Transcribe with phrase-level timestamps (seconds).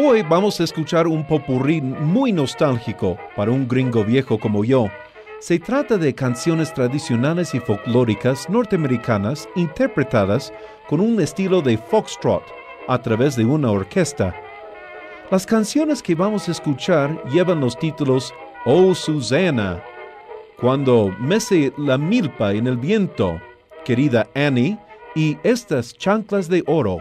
[0.00, 4.86] Hoy vamos a escuchar un popurrí muy nostálgico para un gringo viejo como yo.
[5.40, 10.52] Se trata de canciones tradicionales y folclóricas norteamericanas interpretadas
[10.88, 12.44] con un estilo de foxtrot
[12.86, 14.40] a través de una orquesta.
[15.32, 18.32] Las canciones que vamos a escuchar llevan los títulos
[18.66, 19.82] Oh Susanna,
[20.60, 23.40] Cuando mece la milpa en el viento,
[23.84, 24.78] Querida Annie
[25.16, 27.00] y Estas chanclas de oro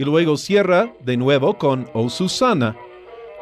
[0.00, 2.74] y luego cierra de nuevo con Oh Susana.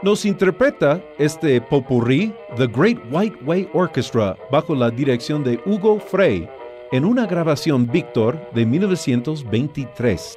[0.03, 6.49] Nos interpreta este popurrí The Great White Way Orchestra bajo la dirección de Hugo Frey
[6.91, 10.37] en una grabación Víctor de 1923.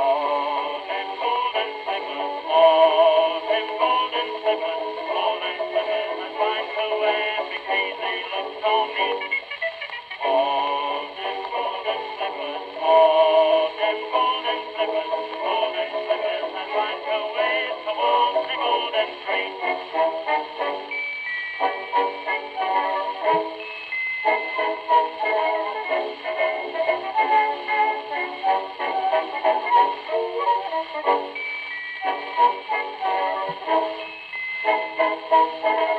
[35.31, 35.90] Música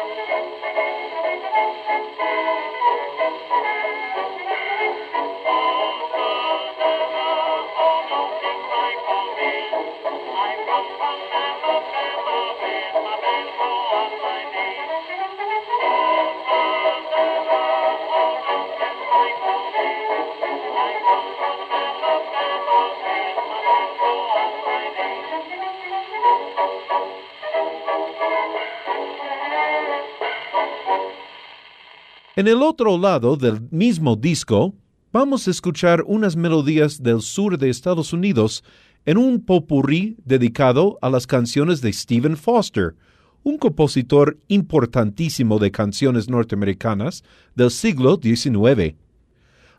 [32.35, 34.75] En el otro lado del mismo disco,
[35.13, 38.65] vamos a escuchar unas melodías del sur de Estados Unidos
[39.05, 42.95] en un popurrí dedicado a las canciones de Stephen Foster,
[43.43, 47.23] un compositor importantísimo de canciones norteamericanas
[47.55, 48.95] del siglo XIX.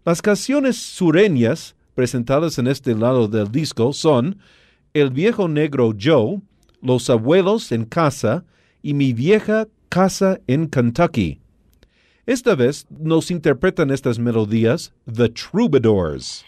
[0.05, 4.37] Las canciones sureñas presentadas en este lado del disco son
[4.93, 6.39] El viejo negro Joe,
[6.83, 8.45] Los abuelos en casa
[8.83, 11.42] y Mi vieja casa en Kentucky.
[12.25, 16.45] Esta vez nos interpretan estas melodías The Troubadours.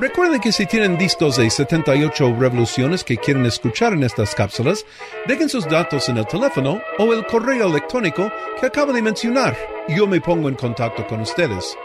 [0.00, 4.86] Recuerden que si tienen discos de 78 revoluciones que quieren escuchar en estas cápsulas,
[5.26, 9.54] dejen sus datos en el teléfono o el correo electrónico que acabo de mencionar.
[9.88, 11.76] Yo me pongo en contacto con ustedes.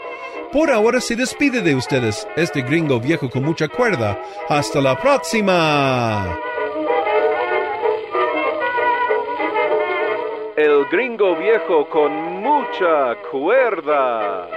[0.50, 4.18] Por ahora se despide de ustedes este gringo viejo con mucha cuerda.
[4.48, 6.38] Hasta la próxima.
[10.56, 14.55] El gringo viejo con mucha cuerda.